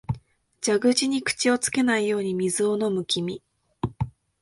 [0.65, 3.43] 蛇口に口をつけないように水を飲む君、